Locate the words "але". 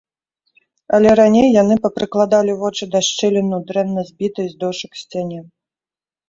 0.97-1.09